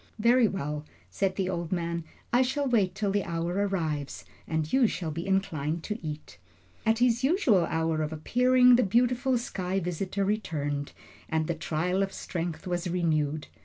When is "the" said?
1.35-1.47, 3.11-3.23, 8.77-8.81, 11.45-11.53